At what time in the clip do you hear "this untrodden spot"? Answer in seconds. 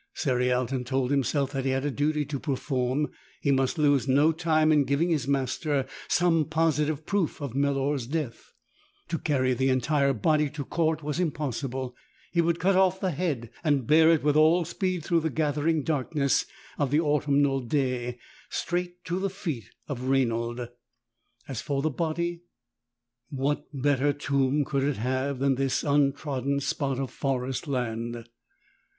25.53-26.97